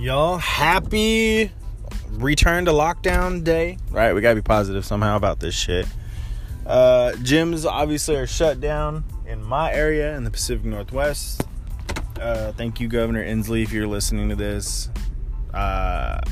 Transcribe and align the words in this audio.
Y'all 0.00 0.38
happy 0.38 1.52
return 2.12 2.64
to 2.64 2.70
lockdown 2.70 3.44
day? 3.44 3.76
Right, 3.90 4.14
we 4.14 4.22
gotta 4.22 4.36
be 4.36 4.40
positive 4.40 4.82
somehow 4.86 5.16
about 5.16 5.40
this 5.40 5.54
shit. 5.54 5.86
Uh, 6.64 7.12
gyms 7.16 7.70
obviously 7.70 8.16
are 8.16 8.26
shut 8.26 8.62
down 8.62 9.04
in 9.26 9.44
my 9.44 9.70
area 9.70 10.16
in 10.16 10.24
the 10.24 10.30
Pacific 10.30 10.64
Northwest. 10.64 11.46
Uh, 12.18 12.52
thank 12.52 12.80
you, 12.80 12.88
Governor 12.88 13.22
Inslee, 13.22 13.62
if 13.62 13.74
you're 13.74 13.86
listening 13.86 14.30
to 14.30 14.36
this. 14.36 14.88
Uh, 15.52 16.22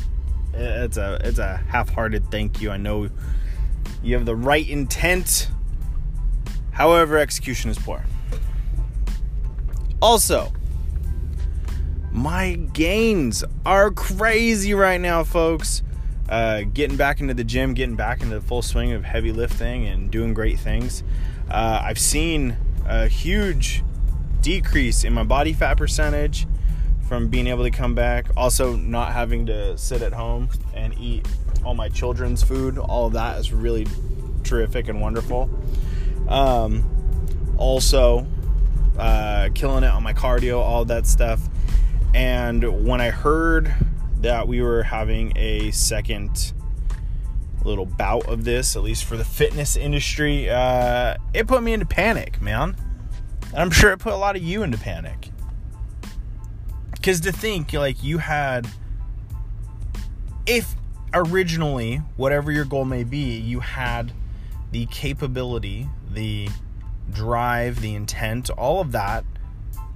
it's 0.55 0.97
a 0.97 1.21
it's 1.23 1.39
a 1.39 1.59
half-hearted 1.59 2.31
thank 2.31 2.63
you. 2.63 2.71
I 2.71 2.79
know 2.79 3.11
you 4.03 4.15
have 4.15 4.25
the 4.25 4.35
right 4.35 4.67
intent, 4.67 5.51
however, 6.71 7.19
execution 7.19 7.71
is 7.71 7.79
poor. 7.79 8.03
Also, 10.01 10.55
my 12.19 12.55
gains 12.73 13.45
are 13.65 13.93
crazy 13.93 14.75
right 14.75 15.01
now, 15.01 15.23
folks. 15.23 15.83
Uh, 16.29 16.63
getting 16.63 16.97
back 16.97 17.21
into 17.21 17.33
the 17.33 17.45
gym, 17.45 17.75
getting 17.75 17.95
back 17.95 18.23
into 18.23 18.35
the 18.35 18.41
full 18.41 18.61
swing 18.61 18.93
of 18.93 19.05
heavy 19.05 19.31
lifting 19.31 19.87
and 19.87 20.11
doing 20.11 20.35
great 20.35 20.59
things. 20.59 21.05
Uh, 21.49 21.81
I've 21.83 21.99
seen 21.99 22.57
a 22.85 23.07
huge 23.07 23.85
decrease 24.41 25.05
in 25.05 25.13
my 25.13 25.23
body 25.23 25.53
fat 25.53 25.77
percentage 25.77 26.47
from 27.09 27.29
being 27.29 27.47
able 27.47 27.63
to 27.63 27.71
come 27.71 27.95
back. 27.95 28.27
Also, 28.37 28.75
not 28.75 29.13
having 29.13 29.47
to 29.47 29.79
sit 29.79 30.03
at 30.03 30.13
home 30.13 30.49
and 30.75 30.99
eat 30.99 31.27
all 31.65 31.75
my 31.75 31.89
children's 31.89 32.43
food. 32.43 32.79
All 32.79 33.07
of 33.07 33.13
that 33.13 33.39
is 33.39 33.53
really 33.53 33.87
terrific 34.43 34.89
and 34.89 35.01
wonderful. 35.01 35.49
Um, 36.29 36.85
also, 37.57 38.27
uh, 38.99 39.51
killing 39.55 39.85
it 39.85 39.91
on 39.91 40.03
my 40.03 40.13
cardio, 40.13 40.59
all 40.59 40.85
that 40.87 41.07
stuff. 41.07 41.41
And 42.15 42.87
when 42.87 43.01
I 43.01 43.11
heard 43.11 43.75
that 44.21 44.49
we 44.49 44.63
were 44.63 44.83
having 44.83 45.33
a 45.37 45.71
second 45.71 46.53
little 47.65 47.87
bout 47.87 48.27
of 48.27 48.45
this, 48.45 48.77
at 48.77 48.83
least 48.83 49.05
for 49.05 49.17
the 49.17 49.25
fitness 49.25 49.77
industry, 49.77 50.49
uh, 50.51 51.17
it 51.35 51.47
put 51.47 51.63
me 51.63 51.73
into 51.73 51.87
panic, 51.87 52.41
man. 52.41 52.77
And 53.49 53.59
I'm 53.59 53.71
sure 53.71 53.93
it 53.93 53.99
put 53.99 54.13
a 54.13 54.17
lot 54.17 54.37
of 54.37 54.43
you 54.43 54.63
into 54.63 54.79
panic. 54.79 55.31
Because 56.93 57.21
to 57.21 57.33
think, 57.33 57.73
like, 57.73 58.03
you 58.03 58.19
had, 58.19 58.69
if 60.47 60.75
originally, 61.15 61.97
whatever 62.17 62.51
your 62.51 62.65
goal 62.65 62.85
may 62.85 63.05
be, 63.05 63.39
you 63.39 63.61
had 63.61 64.13
the 64.73 64.87
capability, 64.87 65.89
the 66.11 66.49
drive, 67.11 67.81
the 67.81 67.95
intent, 67.95 68.51
all 68.51 68.81
of 68.81 68.93
that, 68.93 69.25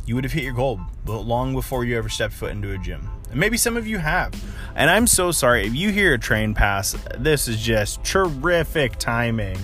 you 0.04 0.14
would 0.14 0.24
have 0.24 0.32
hit 0.32 0.44
your 0.44 0.52
goal 0.52 0.80
long 1.06 1.54
before 1.54 1.84
you 1.84 1.96
ever 1.96 2.08
stepped 2.08 2.34
foot 2.34 2.50
into 2.50 2.72
a 2.72 2.78
gym. 2.78 3.08
And 3.30 3.38
maybe 3.38 3.56
some 3.56 3.76
of 3.76 3.86
you 3.86 3.98
have. 3.98 4.32
And 4.74 4.90
I'm 4.90 5.06
so 5.06 5.30
sorry. 5.32 5.66
If 5.66 5.74
you 5.74 5.90
hear 5.90 6.14
a 6.14 6.18
train 6.18 6.54
pass, 6.54 6.96
this 7.18 7.48
is 7.48 7.60
just 7.60 8.02
terrific 8.04 8.98
timing. 8.98 9.58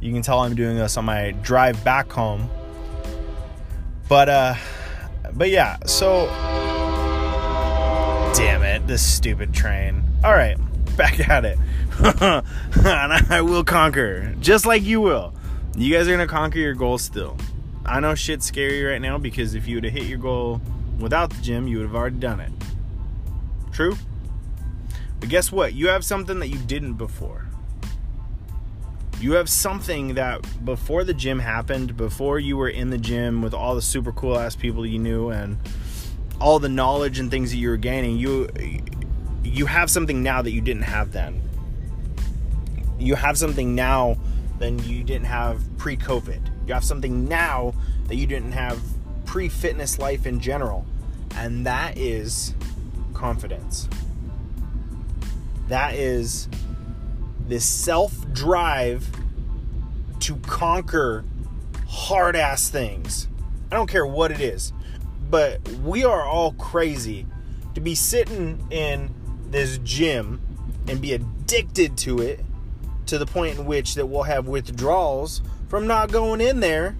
You 0.00 0.12
can 0.12 0.22
tell 0.22 0.40
I'm 0.40 0.54
doing 0.54 0.76
this 0.76 0.96
on 0.96 1.04
my 1.04 1.32
drive 1.42 1.82
back 1.84 2.10
home. 2.10 2.48
But 4.08 4.28
uh 4.28 4.54
but 5.34 5.50
yeah, 5.50 5.76
so 5.86 6.26
damn 8.34 8.62
it, 8.62 8.86
this 8.86 9.06
stupid 9.06 9.52
train. 9.52 10.02
All 10.24 10.32
right, 10.32 10.56
back 10.96 11.28
at 11.28 11.44
it. 11.44 11.58
and 12.00 13.32
I 13.32 13.42
will 13.42 13.64
conquer, 13.64 14.34
just 14.40 14.66
like 14.66 14.82
you 14.82 15.00
will. 15.00 15.34
You 15.76 15.94
guys 15.94 16.08
are 16.08 16.10
gonna 16.12 16.26
conquer 16.26 16.58
your 16.58 16.74
goals 16.74 17.02
still. 17.02 17.36
I 17.84 18.00
know 18.00 18.14
shit's 18.14 18.46
scary 18.46 18.82
right 18.84 19.00
now 19.00 19.18
because 19.18 19.54
if 19.54 19.66
you 19.66 19.76
would 19.76 19.84
have 19.84 19.92
hit 19.92 20.04
your 20.04 20.18
goal 20.18 20.60
without 20.98 21.30
the 21.30 21.40
gym, 21.42 21.66
you 21.66 21.78
would 21.78 21.86
have 21.86 21.96
already 21.96 22.18
done 22.18 22.40
it. 22.40 22.52
True? 23.72 23.96
But 25.18 25.28
guess 25.28 25.50
what? 25.50 25.74
You 25.74 25.88
have 25.88 26.04
something 26.04 26.38
that 26.38 26.48
you 26.48 26.58
didn't 26.58 26.94
before. 26.94 27.46
You 29.20 29.32
have 29.32 29.50
something 29.50 30.14
that 30.14 30.64
before 30.64 31.04
the 31.04 31.12
gym 31.12 31.40
happened, 31.40 31.96
before 31.96 32.38
you 32.38 32.56
were 32.56 32.70
in 32.70 32.88
the 32.88 32.96
gym 32.96 33.42
with 33.42 33.52
all 33.52 33.74
the 33.74 33.82
super 33.82 34.12
cool 34.12 34.38
ass 34.38 34.56
people 34.56 34.86
you 34.86 34.98
knew 34.98 35.28
and 35.28 35.58
all 36.40 36.58
the 36.58 36.70
knowledge 36.70 37.18
and 37.18 37.30
things 37.30 37.50
that 37.50 37.58
you 37.58 37.68
were 37.68 37.76
gaining, 37.76 38.16
you 38.16 38.48
you 39.44 39.66
have 39.66 39.90
something 39.90 40.22
now 40.22 40.40
that 40.40 40.52
you 40.52 40.62
didn't 40.62 40.82
have 40.82 41.12
then. 41.12 41.42
You 42.98 43.14
have 43.14 43.36
something 43.36 43.74
now 43.74 44.16
than 44.58 44.78
you 44.84 45.04
didn't 45.04 45.26
have 45.26 45.62
pre-COVID. 45.76 46.40
You 46.70 46.74
have 46.74 46.84
something 46.84 47.26
now 47.26 47.74
that 48.06 48.14
you 48.14 48.28
didn't 48.28 48.52
have 48.52 48.80
pre-fitness 49.24 49.98
life 49.98 50.24
in 50.24 50.38
general. 50.38 50.86
And 51.34 51.66
that 51.66 51.98
is 51.98 52.54
confidence. 53.12 53.88
That 55.66 55.96
is 55.96 56.48
this 57.48 57.64
self-drive 57.64 59.04
to 60.20 60.36
conquer 60.36 61.24
hard 61.88 62.36
ass 62.36 62.68
things. 62.70 63.26
I 63.72 63.74
don't 63.74 63.90
care 63.90 64.06
what 64.06 64.30
it 64.30 64.40
is. 64.40 64.72
But 65.28 65.68
we 65.82 66.04
are 66.04 66.22
all 66.22 66.52
crazy 66.52 67.26
to 67.74 67.80
be 67.80 67.96
sitting 67.96 68.64
in 68.70 69.12
this 69.48 69.78
gym 69.78 70.40
and 70.86 71.00
be 71.00 71.14
addicted 71.14 71.96
to 71.98 72.20
it 72.20 72.38
to 73.06 73.18
the 73.18 73.26
point 73.26 73.58
in 73.58 73.66
which 73.66 73.96
that 73.96 74.06
we'll 74.06 74.22
have 74.22 74.46
withdrawals 74.46 75.42
from 75.70 75.86
not 75.86 76.10
going 76.10 76.40
in 76.40 76.58
there 76.58 76.96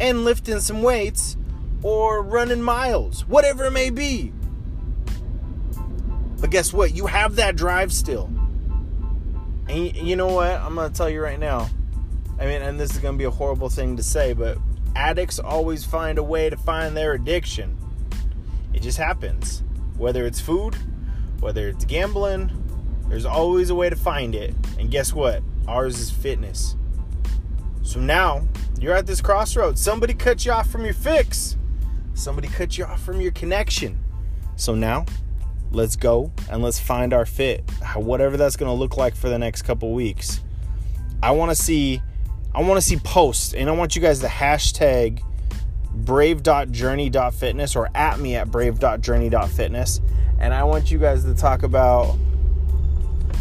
and 0.00 0.24
lifting 0.24 0.58
some 0.58 0.82
weights 0.82 1.36
or 1.82 2.22
running 2.22 2.62
miles, 2.62 3.26
whatever 3.26 3.66
it 3.66 3.72
may 3.72 3.90
be. 3.90 4.32
But 6.40 6.50
guess 6.50 6.72
what? 6.72 6.94
You 6.94 7.06
have 7.06 7.36
that 7.36 7.56
drive 7.56 7.92
still. 7.92 8.30
And 9.68 9.94
you 9.94 10.16
know 10.16 10.32
what? 10.32 10.50
I'm 10.50 10.74
going 10.74 10.90
to 10.90 10.96
tell 10.96 11.10
you 11.10 11.20
right 11.20 11.38
now. 11.38 11.68
I 12.38 12.46
mean, 12.46 12.62
and 12.62 12.80
this 12.80 12.92
is 12.92 12.98
going 12.98 13.14
to 13.14 13.18
be 13.18 13.24
a 13.24 13.30
horrible 13.30 13.68
thing 13.68 13.98
to 13.98 14.02
say, 14.02 14.32
but 14.32 14.56
addicts 14.94 15.38
always 15.38 15.84
find 15.84 16.18
a 16.18 16.22
way 16.22 16.48
to 16.48 16.56
find 16.56 16.96
their 16.96 17.12
addiction. 17.12 17.76
It 18.72 18.80
just 18.80 18.96
happens. 18.96 19.62
Whether 19.98 20.24
it's 20.24 20.40
food, 20.40 20.74
whether 21.40 21.68
it's 21.68 21.84
gambling, 21.84 22.50
there's 23.08 23.26
always 23.26 23.68
a 23.68 23.74
way 23.74 23.90
to 23.90 23.96
find 23.96 24.34
it. 24.34 24.54
And 24.78 24.90
guess 24.90 25.12
what? 25.12 25.42
Ours 25.68 25.98
is 25.98 26.10
fitness. 26.10 26.76
So 27.86 28.00
now 28.00 28.46
you're 28.80 28.94
at 28.94 29.06
this 29.06 29.20
crossroads. 29.20 29.80
Somebody 29.80 30.12
cut 30.12 30.44
you 30.44 30.50
off 30.50 30.68
from 30.68 30.84
your 30.84 30.92
fix. 30.92 31.56
Somebody 32.14 32.48
cut 32.48 32.76
you 32.76 32.84
off 32.84 33.00
from 33.00 33.20
your 33.20 33.30
connection. 33.30 34.02
So 34.56 34.74
now 34.74 35.06
let's 35.70 35.94
go 35.94 36.32
and 36.50 36.62
let's 36.62 36.80
find 36.80 37.14
our 37.14 37.24
fit. 37.24 37.62
Whatever 37.94 38.36
that's 38.36 38.56
going 38.56 38.68
to 38.68 38.74
look 38.74 38.96
like 38.96 39.14
for 39.14 39.28
the 39.28 39.38
next 39.38 39.62
couple 39.62 39.92
weeks. 39.92 40.40
I 41.22 41.30
want 41.30 41.52
to 41.52 41.54
see 41.54 42.02
I 42.52 42.60
want 42.62 42.76
to 42.76 42.86
see 42.86 42.96
posts 42.96 43.54
and 43.54 43.70
I 43.70 43.72
want 43.72 43.94
you 43.94 44.02
guys 44.02 44.18
to 44.20 44.26
hashtag 44.26 45.22
brave.journey.fitness 45.92 47.76
or 47.76 47.88
at 47.94 48.18
me 48.18 48.34
at 48.34 48.50
brave.journey.fitness 48.50 50.00
and 50.40 50.52
I 50.52 50.64
want 50.64 50.90
you 50.90 50.98
guys 50.98 51.22
to 51.24 51.34
talk 51.34 51.62
about 51.62 52.16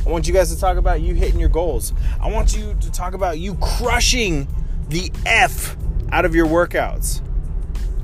I 0.05 0.09
want 0.09 0.27
you 0.27 0.33
guys 0.33 0.53
to 0.53 0.59
talk 0.59 0.77
about 0.77 1.01
you 1.01 1.15
hitting 1.15 1.39
your 1.39 1.49
goals. 1.49 1.91
I 2.21 2.29
want 2.29 2.55
you 2.55 2.75
to 2.79 2.91
talk 2.91 3.15
about 3.15 3.39
you 3.39 3.55
crushing 3.55 4.47
the 4.89 5.11
F 5.25 5.75
out 6.11 6.25
of 6.25 6.35
your 6.35 6.45
workouts. 6.45 7.21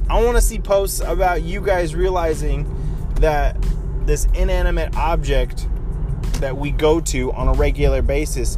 I 0.09 0.23
want 0.23 0.35
to 0.35 0.41
see 0.41 0.57
posts 0.57 0.99
about 0.99 1.43
you 1.43 1.61
guys 1.61 1.93
realizing 1.93 2.67
that 3.19 3.55
this 4.05 4.25
inanimate 4.33 4.95
object 4.97 5.67
that 6.39 6.57
we 6.57 6.71
go 6.71 6.99
to 6.99 7.31
on 7.33 7.47
a 7.47 7.53
regular 7.53 8.01
basis 8.01 8.57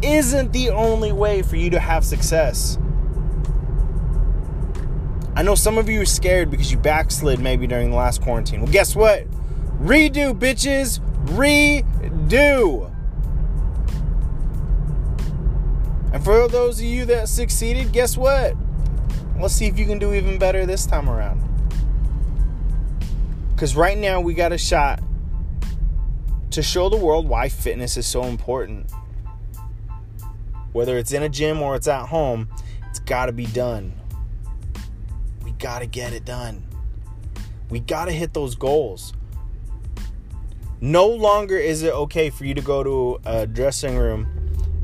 isn't 0.00 0.52
the 0.52 0.70
only 0.70 1.12
way 1.12 1.42
for 1.42 1.56
you 1.56 1.70
to 1.70 1.80
have 1.80 2.04
success. 2.04 2.78
I 5.34 5.42
know 5.42 5.56
some 5.56 5.76
of 5.76 5.88
you 5.88 6.02
are 6.02 6.06
scared 6.06 6.50
because 6.50 6.70
you 6.70 6.78
backslid 6.78 7.40
maybe 7.40 7.66
during 7.66 7.90
the 7.90 7.96
last 7.96 8.22
quarantine. 8.22 8.62
Well, 8.62 8.72
guess 8.72 8.94
what? 8.94 9.26
Redo, 9.82 10.38
bitches! 10.38 11.00
Redo! 11.26 11.84
And 16.12 16.24
for 16.24 16.48
those 16.48 16.78
of 16.78 16.84
you 16.84 17.04
that 17.06 17.28
succeeded, 17.28 17.92
guess 17.92 18.16
what? 18.16 18.54
Let's 19.38 19.54
see 19.54 19.66
if 19.66 19.78
you 19.78 19.86
can 19.86 19.98
do 19.98 20.12
even 20.12 20.38
better 20.38 20.66
this 20.66 20.86
time 20.86 21.08
around. 21.08 21.40
Because 23.52 23.74
right 23.74 23.96
now, 23.96 24.20
we 24.20 24.34
got 24.34 24.52
a 24.52 24.58
shot 24.58 25.02
to 26.50 26.62
show 26.62 26.88
the 26.88 26.96
world 26.96 27.28
why 27.28 27.48
fitness 27.48 27.96
is 27.96 28.06
so 28.06 28.24
important. 28.24 28.90
Whether 30.72 30.98
it's 30.98 31.12
in 31.12 31.22
a 31.22 31.28
gym 31.28 31.62
or 31.62 31.74
it's 31.74 31.88
at 31.88 32.06
home, 32.06 32.48
it's 32.88 33.00
got 33.00 33.26
to 33.26 33.32
be 33.32 33.46
done. 33.46 33.92
We 35.42 35.52
got 35.52 35.80
to 35.80 35.86
get 35.86 36.12
it 36.12 36.24
done. 36.24 36.66
We 37.70 37.80
got 37.80 38.04
to 38.06 38.12
hit 38.12 38.34
those 38.34 38.54
goals. 38.54 39.14
No 40.80 41.06
longer 41.06 41.58
is 41.58 41.82
it 41.82 41.92
okay 41.92 42.30
for 42.30 42.44
you 42.44 42.54
to 42.54 42.62
go 42.62 42.82
to 42.82 43.20
a 43.24 43.46
dressing 43.46 43.98
room 43.98 44.26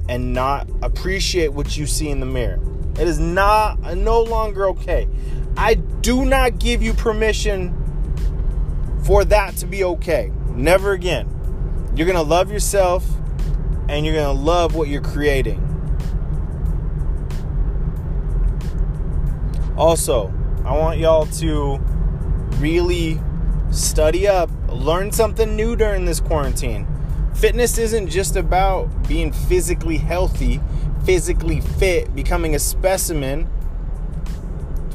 and 0.09 0.35
not 0.35 0.69
appreciate 0.83 1.53
what 1.53 1.77
you 1.77 1.87
see 1.87 2.11
in 2.11 2.21
the 2.21 2.27
mirror. 2.27 2.61
It 3.01 3.09
is 3.09 3.19
not 3.19 3.81
no 3.97 4.23
longer 4.23 4.69
okay. 4.69 5.09
I 5.57 5.75
do 5.75 6.25
not 6.25 6.59
give 6.59 6.83
you 6.83 6.93
permission 6.93 7.75
for 9.05 9.25
that 9.25 9.57
to 9.57 9.67
be 9.67 9.85
okay. 9.85 10.31
Never 10.51 10.93
again. 10.93 11.29
You're 11.95 12.07
going 12.07 12.19
to 12.19 12.23
love 12.23 12.53
yourself 12.53 13.09
and 13.89 14.05
you're 14.05 14.15
going 14.15 14.37
to 14.37 14.43
love 14.43 14.75
what 14.75 14.89
you're 14.89 15.01
creating. 15.01 15.63
Also, 19.79 20.33
I 20.65 20.77
want 20.77 20.99
y'all 20.99 21.27
to 21.27 21.79
really 22.59 23.21
study 23.71 24.27
up, 24.27 24.51
learn 24.77 25.13
something 25.13 25.57
new 25.57 25.77
during 25.77 26.05
this 26.05 26.21
quarantine. 26.21 26.87
Fitness 27.35 27.79
isn't 27.79 28.09
just 28.09 28.37
about 28.37 28.87
being 29.09 29.33
physically 29.33 29.99
healthy, 29.99 30.61
physically 31.05 31.61
fit, 31.61 32.15
becoming 32.15 32.55
a 32.55 32.59
specimen. 32.59 33.49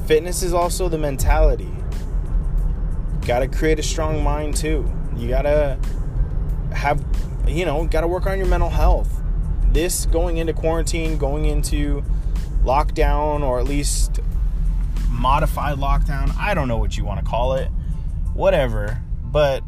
Fitness 0.07 0.41
is 0.43 0.53
also 0.53 0.89
the 0.89 0.97
mentality. 0.97 1.65
You 1.65 3.27
Got 3.27 3.39
to 3.39 3.47
create 3.47 3.79
a 3.79 3.83
strong 3.83 4.23
mind 4.23 4.55
too. 4.55 4.91
You 5.15 5.27
got 5.29 5.43
to 5.43 5.77
have, 6.73 7.03
you 7.47 7.65
know, 7.65 7.85
got 7.85 8.01
to 8.01 8.07
work 8.07 8.25
on 8.25 8.37
your 8.37 8.47
mental 8.47 8.69
health. 8.69 9.21
This 9.67 10.05
going 10.07 10.37
into 10.37 10.53
quarantine, 10.53 11.17
going 11.17 11.45
into 11.45 12.03
lockdown, 12.63 13.41
or 13.41 13.59
at 13.59 13.65
least 13.65 14.19
modified 15.09 15.77
lockdown, 15.77 16.35
I 16.37 16.53
don't 16.53 16.67
know 16.67 16.77
what 16.77 16.97
you 16.97 17.05
want 17.05 17.23
to 17.23 17.25
call 17.29 17.53
it, 17.53 17.67
whatever. 18.33 19.01
But 19.23 19.63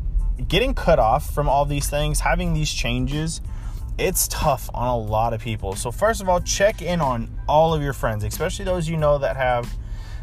getting 0.47 0.73
cut 0.73 0.99
off 0.99 1.33
from 1.33 1.47
all 1.47 1.65
these 1.65 1.89
things, 1.89 2.19
having 2.21 2.53
these 2.53 2.71
changes, 2.71 3.41
it's 3.97 4.27
tough 4.27 4.69
on 4.73 4.87
a 4.87 4.97
lot 4.97 5.33
of 5.33 5.41
people. 5.41 5.75
So, 5.75 5.91
first 5.91 6.21
of 6.21 6.29
all, 6.29 6.39
check 6.39 6.81
in 6.81 7.01
on 7.01 7.29
all 7.47 7.73
of 7.73 7.81
your 7.81 7.93
friends, 7.93 8.23
especially 8.23 8.65
those 8.65 8.87
you 8.89 8.97
know 8.97 9.17
that 9.19 9.35
have 9.35 9.71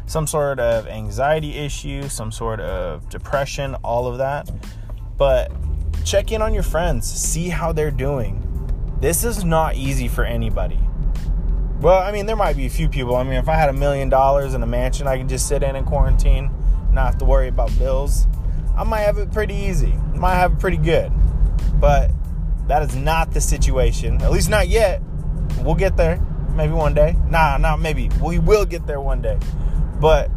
some 0.05 0.27
sort 0.27 0.59
of 0.59 0.87
anxiety 0.87 1.57
issue, 1.57 2.09
some 2.09 2.31
sort 2.31 2.59
of 2.59 3.07
depression, 3.09 3.75
all 3.75 4.07
of 4.07 4.17
that. 4.17 4.49
But 5.17 5.51
check 6.03 6.31
in 6.31 6.41
on 6.41 6.53
your 6.53 6.63
friends, 6.63 7.09
see 7.09 7.49
how 7.49 7.71
they're 7.71 7.91
doing. 7.91 8.47
This 8.99 9.23
is 9.23 9.45
not 9.45 9.75
easy 9.75 10.07
for 10.07 10.25
anybody. 10.25 10.79
Well, 11.79 11.99
I 11.99 12.11
mean, 12.11 12.25
there 12.25 12.35
might 12.35 12.57
be 12.57 12.65
a 12.65 12.69
few 12.69 12.89
people. 12.89 13.15
I 13.15 13.23
mean, 13.23 13.33
if 13.33 13.49
I 13.49 13.55
had 13.55 13.69
a 13.69 13.73
million 13.73 14.09
dollars 14.09 14.53
in 14.53 14.61
a 14.61 14.67
mansion 14.67 15.07
I 15.07 15.17
could 15.17 15.29
just 15.29 15.47
sit 15.47 15.63
in 15.63 15.75
in 15.75 15.85
quarantine, 15.85 16.51
not 16.91 17.05
have 17.05 17.17
to 17.19 17.25
worry 17.25 17.47
about 17.47 17.75
bills, 17.79 18.27
I 18.75 18.83
might 18.83 19.01
have 19.01 19.17
it 19.17 19.31
pretty 19.31 19.55
easy. 19.55 19.93
Might 20.13 20.35
have 20.35 20.53
it 20.53 20.59
pretty 20.59 20.77
good. 20.77 21.11
But 21.79 22.11
that 22.67 22.83
is 22.83 22.95
not 22.95 23.31
the 23.31 23.41
situation. 23.41 24.21
At 24.21 24.31
least 24.31 24.49
not 24.49 24.67
yet. 24.67 25.01
We'll 25.59 25.75
get 25.75 25.97
there. 25.97 26.19
Maybe 26.55 26.73
one 26.73 26.93
day. 26.93 27.15
Nah, 27.29 27.57
not 27.57 27.79
maybe. 27.79 28.09
We 28.21 28.39
will 28.39 28.65
get 28.65 28.87
there 28.87 29.01
one 29.01 29.21
day. 29.21 29.39
But 29.99 30.29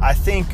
I 0.00 0.14
think 0.14 0.46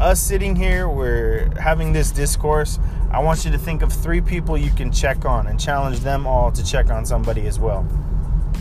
us 0.00 0.20
sitting 0.20 0.56
here, 0.56 0.88
we're 0.88 1.50
having 1.60 1.92
this 1.92 2.10
discourse. 2.10 2.78
I 3.10 3.20
want 3.20 3.44
you 3.44 3.50
to 3.50 3.58
think 3.58 3.82
of 3.82 3.92
three 3.92 4.20
people 4.20 4.56
you 4.56 4.70
can 4.70 4.92
check 4.92 5.24
on 5.24 5.46
and 5.46 5.58
challenge 5.58 6.00
them 6.00 6.26
all 6.26 6.50
to 6.52 6.64
check 6.64 6.90
on 6.90 7.04
somebody 7.04 7.46
as 7.46 7.58
well. 7.58 7.86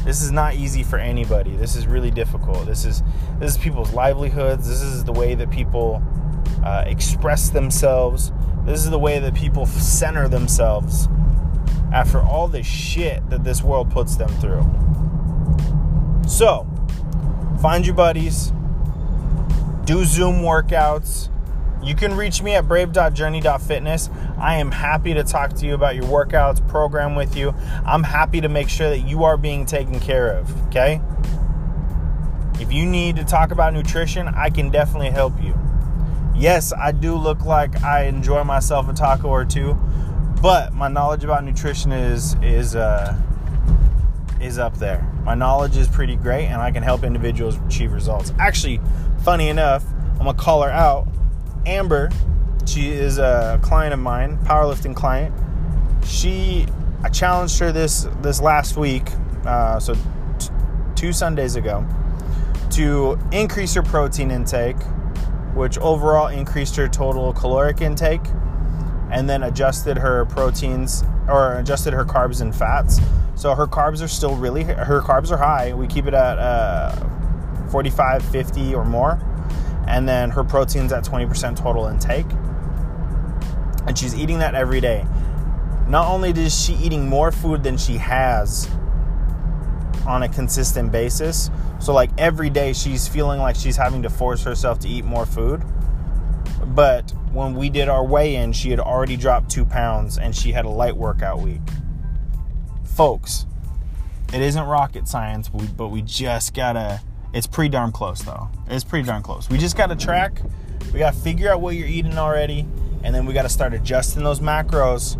This 0.03 0.21
is 0.21 0.31
not 0.31 0.55
easy 0.55 0.83
for 0.83 0.97
anybody. 0.97 1.55
This 1.55 1.75
is 1.75 1.87
really 1.87 2.11
difficult. 2.11 2.65
This 2.65 2.85
is 2.85 3.03
this 3.39 3.51
is 3.51 3.57
people's 3.57 3.93
livelihoods. 3.93 4.67
This 4.67 4.81
is 4.81 5.03
the 5.03 5.11
way 5.11 5.35
that 5.35 5.51
people 5.51 6.01
uh, 6.63 6.83
express 6.85 7.49
themselves. 7.49 8.31
This 8.65 8.83
is 8.83 8.89
the 8.89 8.99
way 8.99 9.19
that 9.19 9.33
people 9.33 9.65
center 9.65 10.27
themselves 10.27 11.07
after 11.93 12.21
all 12.21 12.47
the 12.47 12.63
shit 12.63 13.27
that 13.29 13.43
this 13.43 13.63
world 13.63 13.89
puts 13.91 14.15
them 14.15 14.29
through. 14.39 14.63
So, 16.27 16.67
find 17.61 17.85
your 17.85 17.95
buddies, 17.95 18.53
do 19.85 20.05
Zoom 20.05 20.43
workouts. 20.43 21.29
You 21.81 21.95
can 21.95 22.15
reach 22.15 22.43
me 22.43 22.55
at 22.55 22.67
brave.journey.fitness. 22.67 24.09
I 24.37 24.55
am 24.57 24.71
happy 24.71 25.13
to 25.13 25.23
talk 25.23 25.53
to 25.53 25.65
you 25.65 25.73
about 25.73 25.95
your 25.95 26.05
workouts, 26.05 26.65
program 26.67 27.15
with 27.15 27.35
you. 27.35 27.55
I'm 27.85 28.03
happy 28.03 28.41
to 28.41 28.49
make 28.49 28.69
sure 28.69 28.89
that 28.89 28.99
you 28.99 29.23
are 29.23 29.37
being 29.37 29.65
taken 29.65 29.99
care 29.99 30.29
of, 30.37 30.67
okay? 30.67 31.01
If 32.59 32.71
you 32.73 32.85
need 32.85 33.15
to 33.15 33.23
talk 33.23 33.51
about 33.51 33.73
nutrition, 33.73 34.27
I 34.27 34.49
can 34.49 34.69
definitely 34.69 35.09
help 35.09 35.41
you 35.41 35.57
yes, 36.39 36.73
I 36.73 36.91
do 36.91 37.15
look 37.15 37.45
like 37.45 37.83
I 37.83 38.05
enjoy 38.05 38.43
myself 38.43 38.87
a 38.89 38.93
taco 38.93 39.27
or 39.27 39.45
two, 39.45 39.77
but 40.41 40.73
my 40.73 40.87
knowledge 40.87 41.23
about 41.23 41.43
nutrition 41.43 41.91
is 41.91 42.35
is 42.41 42.75
uh, 42.75 43.15
is 44.41 44.57
up 44.57 44.77
there. 44.77 45.05
My 45.23 45.35
knowledge 45.35 45.77
is 45.77 45.87
pretty 45.87 46.15
great, 46.15 46.45
and 46.45 46.61
I 46.61 46.71
can 46.71 46.81
help 46.81 47.03
individuals 47.03 47.59
achieve 47.67 47.91
results. 47.91 48.33
Actually, 48.39 48.79
funny 49.23 49.49
enough, 49.49 49.85
I'm 50.13 50.25
gonna 50.25 50.33
call 50.33 50.63
her 50.63 50.71
out. 50.71 51.07
Amber, 51.65 52.09
she 52.65 52.89
is 52.89 53.17
a 53.17 53.59
client 53.61 53.93
of 53.93 53.99
mine, 53.99 54.37
powerlifting 54.39 54.95
client. 54.95 55.35
She, 56.05 56.65
I 57.03 57.09
challenged 57.09 57.59
her 57.59 57.71
this 57.71 58.07
this 58.21 58.39
last 58.39 58.77
week, 58.77 59.09
uh, 59.45 59.79
so 59.79 59.93
t- 59.93 60.49
two 60.95 61.11
Sundays 61.11 61.57
ago, 61.57 61.85
to 62.71 63.19
increase 63.33 63.73
her 63.73 63.83
protein 63.83 64.31
intake 64.31 64.77
which 65.59 65.77
overall 65.79 66.29
increased 66.29 66.77
her 66.77 66.87
total 66.87 67.33
caloric 67.33 67.81
intake 67.81 68.25
and 69.11 69.29
then 69.29 69.43
adjusted 69.43 69.97
her 69.97 70.23
proteins 70.23 71.03
or 71.27 71.59
adjusted 71.59 71.91
her 71.91 72.05
carbs 72.05 72.39
and 72.39 72.55
fats. 72.55 73.01
So 73.35 73.53
her 73.53 73.67
carbs 73.67 74.01
are 74.01 74.07
still 74.07 74.37
really, 74.37 74.63
her 74.63 75.01
carbs 75.01 75.31
are 75.31 75.37
high. 75.37 75.73
We 75.73 75.85
keep 75.85 76.05
it 76.05 76.13
at 76.13 76.39
uh, 76.39 76.95
45, 77.71 78.23
50 78.23 78.73
or 78.73 78.85
more. 78.85 79.19
And 79.85 80.07
then 80.07 80.29
her 80.29 80.45
proteins 80.45 80.93
at 80.93 81.03
20% 81.03 81.57
total 81.57 81.87
intake. 81.87 82.27
And 83.85 83.97
she's 83.97 84.15
eating 84.15 84.39
that 84.39 84.55
every 84.55 84.79
day. 84.79 85.05
Not 85.89 86.07
only 86.07 86.29
is 86.29 86.57
she 86.57 86.73
eating 86.75 87.09
more 87.09 87.33
food 87.33 87.63
than 87.63 87.75
she 87.75 87.97
has 87.97 88.69
on 90.09 90.23
a 90.23 90.29
consistent 90.29 90.91
basis, 90.91 91.51
so 91.79 91.93
like 91.93 92.09
every 92.17 92.49
day 92.49 92.73
she's 92.73 93.07
feeling 93.07 93.39
like 93.39 93.55
she's 93.55 93.77
having 93.77 94.01
to 94.01 94.09
force 94.09 94.43
herself 94.43 94.79
to 94.79 94.87
eat 94.87 95.05
more 95.05 95.25
food. 95.25 95.63
But 96.65 97.11
when 97.31 97.53
we 97.53 97.69
did 97.69 97.89
our 97.89 98.03
weigh 98.03 98.35
in, 98.35 98.51
she 98.51 98.71
had 98.71 98.79
already 98.79 99.17
dropped 99.17 99.49
two 99.51 99.65
pounds 99.65 100.17
and 100.17 100.35
she 100.35 100.51
had 100.51 100.65
a 100.65 100.69
light 100.69 100.97
workout 100.97 101.41
week. 101.41 101.61
Folks, 102.83 103.45
it 104.33 104.41
isn't 104.41 104.63
rocket 104.63 105.07
science, 105.07 105.49
but 105.49 105.87
we 105.89 106.01
just 106.01 106.53
gotta. 106.53 107.01
It's 107.31 107.47
pretty 107.47 107.69
darn 107.69 107.91
close 107.91 108.21
though. 108.23 108.49
It's 108.67 108.83
pretty 108.83 109.07
darn 109.07 109.21
close. 109.21 109.47
We 109.49 109.59
just 109.59 109.77
gotta 109.77 109.95
track. 109.95 110.41
We 110.91 110.99
gotta 110.99 111.15
figure 111.15 111.51
out 111.51 111.61
what 111.61 111.75
you're 111.75 111.87
eating 111.87 112.17
already, 112.17 112.65
and 113.03 113.13
then 113.13 113.27
we 113.27 113.33
gotta 113.33 113.49
start 113.49 113.73
adjusting 113.73 114.23
those 114.23 114.39
macros 114.39 115.17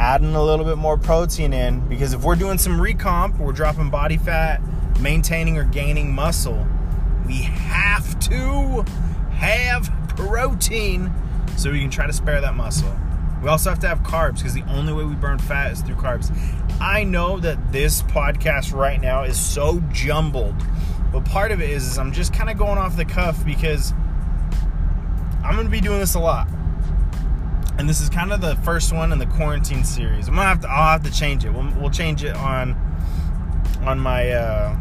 adding 0.00 0.34
a 0.34 0.42
little 0.42 0.64
bit 0.64 0.78
more 0.78 0.96
protein 0.96 1.52
in 1.52 1.86
because 1.86 2.14
if 2.14 2.22
we're 2.24 2.34
doing 2.34 2.56
some 2.56 2.80
recomp, 2.80 3.38
we're 3.38 3.52
dropping 3.52 3.90
body 3.90 4.16
fat, 4.16 4.62
maintaining 4.98 5.58
or 5.58 5.64
gaining 5.64 6.14
muscle, 6.14 6.66
we 7.26 7.42
have 7.42 8.18
to 8.18 8.82
have 9.32 9.92
protein 10.16 11.12
so 11.58 11.70
we 11.70 11.80
can 11.80 11.90
try 11.90 12.06
to 12.06 12.14
spare 12.14 12.40
that 12.40 12.54
muscle. 12.54 12.90
We 13.42 13.50
also 13.50 13.68
have 13.68 13.78
to 13.80 13.88
have 13.88 14.00
carbs 14.00 14.36
because 14.36 14.54
the 14.54 14.64
only 14.70 14.94
way 14.94 15.04
we 15.04 15.14
burn 15.14 15.38
fat 15.38 15.70
is 15.70 15.82
through 15.82 15.96
carbs. 15.96 16.34
I 16.80 17.04
know 17.04 17.38
that 17.38 17.70
this 17.70 18.00
podcast 18.02 18.72
right 18.72 18.98
now 18.98 19.24
is 19.24 19.38
so 19.38 19.80
jumbled, 19.92 20.56
but 21.12 21.26
part 21.26 21.52
of 21.52 21.60
it 21.60 21.68
is, 21.68 21.86
is 21.86 21.98
I'm 21.98 22.12
just 22.12 22.32
kind 22.32 22.48
of 22.48 22.56
going 22.56 22.78
off 22.78 22.96
the 22.96 23.04
cuff 23.04 23.44
because 23.44 23.92
I'm 25.44 25.56
going 25.56 25.66
to 25.66 25.70
be 25.70 25.82
doing 25.82 25.98
this 25.98 26.14
a 26.14 26.20
lot. 26.20 26.48
And 27.80 27.88
this 27.88 28.02
is 28.02 28.10
kind 28.10 28.30
of 28.30 28.42
the 28.42 28.56
first 28.56 28.92
one 28.92 29.10
in 29.10 29.18
the 29.18 29.24
quarantine 29.24 29.84
series. 29.84 30.28
I'm 30.28 30.34
gonna 30.34 30.46
have 30.46 30.60
to. 30.60 30.68
I'll 30.68 30.98
have 30.98 31.02
to 31.04 31.10
change 31.10 31.46
it. 31.46 31.50
We'll, 31.50 31.72
we'll 31.80 31.90
change 31.90 32.22
it 32.22 32.36
on 32.36 32.72
on 33.80 33.98
my 33.98 34.32
uh, 34.32 34.78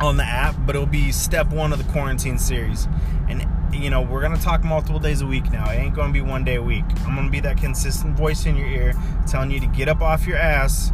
on 0.00 0.16
the 0.16 0.22
app, 0.22 0.54
but 0.64 0.76
it'll 0.76 0.86
be 0.86 1.10
step 1.10 1.48
one 1.48 1.72
of 1.72 1.84
the 1.84 1.92
quarantine 1.92 2.38
series. 2.38 2.86
And 3.28 3.44
you 3.74 3.90
know, 3.90 4.00
we're 4.00 4.22
gonna 4.22 4.38
talk 4.38 4.62
multiple 4.62 5.00
days 5.00 5.22
a 5.22 5.26
week 5.26 5.50
now. 5.50 5.68
It 5.72 5.74
ain't 5.74 5.96
gonna 5.96 6.12
be 6.12 6.20
one 6.20 6.44
day 6.44 6.54
a 6.54 6.62
week. 6.62 6.84
I'm 7.04 7.16
gonna 7.16 7.30
be 7.30 7.40
that 7.40 7.56
consistent 7.56 8.16
voice 8.16 8.46
in 8.46 8.54
your 8.54 8.68
ear, 8.68 8.94
telling 9.26 9.50
you 9.50 9.58
to 9.58 9.66
get 9.66 9.88
up 9.88 10.00
off 10.00 10.24
your 10.24 10.36
ass, 10.36 10.92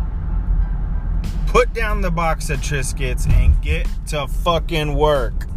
put 1.48 1.74
down 1.74 2.00
the 2.00 2.10
box 2.10 2.48
of 2.48 2.60
Triscuits, 2.60 3.28
and 3.28 3.60
get 3.60 3.86
to 4.06 4.26
fucking 4.26 4.94
work. 4.94 5.48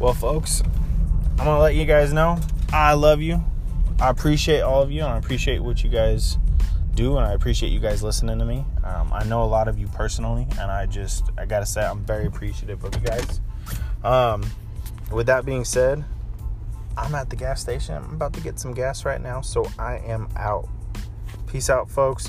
Well, 0.00 0.12
folks, 0.12 0.60
I'm 1.38 1.44
gonna 1.44 1.60
let 1.60 1.76
you 1.76 1.84
guys 1.84 2.12
know 2.12 2.40
I 2.72 2.94
love 2.94 3.22
you. 3.22 3.44
I 3.98 4.10
appreciate 4.10 4.60
all 4.60 4.82
of 4.82 4.90
you, 4.90 5.02
and 5.02 5.12
I 5.12 5.16
appreciate 5.16 5.60
what 5.60 5.82
you 5.82 5.88
guys 5.88 6.38
do, 6.94 7.16
and 7.16 7.26
I 7.26 7.32
appreciate 7.32 7.70
you 7.70 7.80
guys 7.80 8.02
listening 8.02 8.38
to 8.38 8.44
me. 8.44 8.64
Um, 8.84 9.10
I 9.12 9.24
know 9.24 9.42
a 9.42 9.46
lot 9.46 9.68
of 9.68 9.78
you 9.78 9.86
personally, 9.88 10.46
and 10.60 10.70
I 10.70 10.86
just 10.86 11.30
I 11.38 11.46
gotta 11.46 11.66
say 11.66 11.84
I'm 11.84 12.04
very 12.04 12.26
appreciative 12.26 12.84
of 12.84 12.94
you 12.94 13.00
guys. 13.00 13.40
Um, 14.04 14.44
with 15.10 15.26
that 15.28 15.46
being 15.46 15.64
said, 15.64 16.04
I'm 16.96 17.14
at 17.14 17.30
the 17.30 17.36
gas 17.36 17.60
station. 17.60 17.94
I'm 17.96 18.14
about 18.14 18.34
to 18.34 18.40
get 18.40 18.58
some 18.58 18.74
gas 18.74 19.04
right 19.04 19.20
now, 19.20 19.40
so 19.40 19.66
I 19.78 19.98
am 19.98 20.28
out. 20.36 20.68
Peace 21.46 21.70
out, 21.70 21.90
folks. 21.90 22.28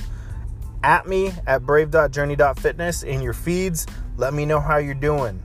At 0.83 1.07
me 1.07 1.33
at 1.45 1.65
brave.journey.fitness 1.65 3.03
in 3.03 3.21
your 3.21 3.33
feeds. 3.33 3.87
Let 4.15 4.33
me 4.33 4.45
know 4.45 4.59
how 4.59 4.77
you're 4.77 4.93
doing. 4.93 5.43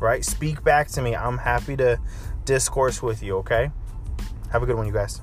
Right? 0.00 0.24
Speak 0.24 0.64
back 0.64 0.88
to 0.88 1.02
me. 1.02 1.14
I'm 1.14 1.38
happy 1.38 1.76
to 1.76 2.00
discourse 2.44 3.02
with 3.02 3.22
you, 3.22 3.36
okay? 3.38 3.70
Have 4.50 4.62
a 4.62 4.66
good 4.66 4.76
one, 4.76 4.86
you 4.86 4.92
guys. 4.92 5.20